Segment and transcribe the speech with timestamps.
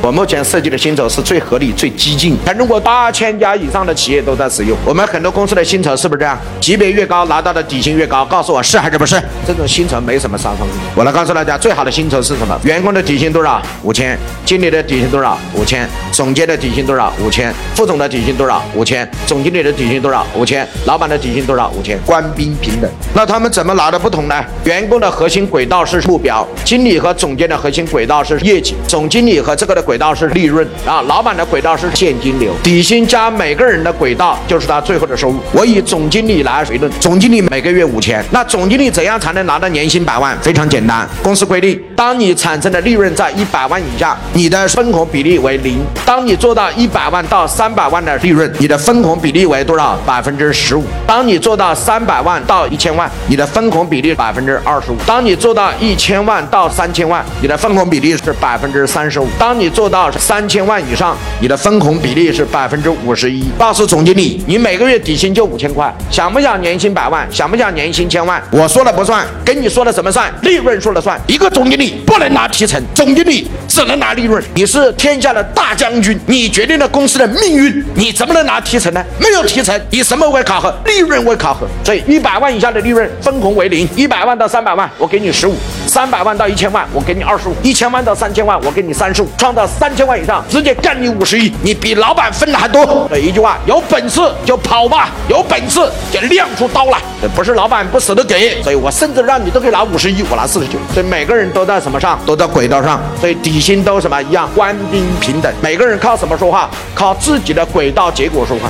[0.00, 4.78] 我目前设计的薪酬是最合理、最激进，全中国八千家以上的企业都在使用。
[4.84, 6.38] 我们很多公司的薪酬是不是这样？
[6.60, 8.24] 级别越高，拿到的底薪越高。
[8.24, 9.20] 告诉我是还是不是？
[9.44, 10.70] 这种薪酬没什么杀伤力。
[10.94, 12.58] 我来告诉大家，最好的薪酬是什么？
[12.62, 13.60] 员工的底薪多少？
[13.82, 14.16] 五千。
[14.46, 15.36] 经理的底薪多少？
[15.54, 15.88] 五千。
[16.12, 17.12] 总监的底薪多少？
[17.20, 17.52] 五千。
[17.74, 18.62] 副总的底薪多少？
[18.74, 19.08] 五千。
[19.26, 20.24] 总经理的底薪多少？
[20.36, 20.66] 五千。
[20.86, 21.68] 老板的底薪多少？
[21.70, 21.98] 五千。
[22.06, 22.88] 官兵平等。
[23.14, 24.44] 那他们怎么拿的不同呢？
[24.64, 32.52] 员工的核心轨道是目标，经理和总监的核心轨道是业绩，总经理和这个的轨道是利润啊，老板的轨道是现金流。
[32.62, 35.40] 底薪加每个人的轨道就是他最后的收入。
[35.50, 40.38] 我以总经理来推论，总经理每个月五千，那总经理怎样才能拿到年薪百万？
[40.42, 49.98] 非常简单，公司规定，当你产生的利润在一百万以下，你的分红比例为零；当你做到一百万到三百万的利润，你的分红比例为多少？
[50.04, 50.84] 百分之十五。
[51.06, 54.96] 当你做到三百万到一千万，你的分红比例百分之二十五。
[55.06, 59.26] 当你做到一千万到三千万，你的分红比例是百分之三十五。
[59.38, 63.44] 当你做到三千万以上，你的分红比例是百分之五十一。
[63.56, 67.24] 告诉总经理，你每个月底薪就五千块，想不想年薪百万？
[67.30, 68.42] 想不想年薪千万？
[68.50, 70.34] 我说了不算，跟你说了什么算？
[70.42, 71.16] 利润说了算。
[71.28, 74.42] 一个总经理不能拿提成，总经理只能拿利润。
[74.56, 79.04] 你是天下的大将军，你决定了公司的命运，你怎么能拿提成呢？
[79.20, 80.76] 没有提成，以什么为考核？
[80.86, 81.68] 利润为考核。
[81.84, 85.54] 所以一百万以下的利润分红为零，一百万到三百万我给你十五，
[85.88, 92.84] 三百万到一千万我给你二十五，一千万到三千万我给你三十五，创造三千万以上直接干你五十亿，你比老板分的还多。
[93.08, 95.80] 所以一句话，有本事就跑吧，有本事
[96.12, 96.98] 就亮出刀来。
[97.34, 100.78] 不是老板不舍得给，所以我甚至让你都可以拿五十亿，我拿四十九。
[100.92, 105.52] 所以每个人都在什么上，都在轨道上，所以底薪都什么一样，官兵平等。
[105.62, 106.68] 每个人靠什么说话？
[106.94, 108.68] 靠自己的轨道结果说话。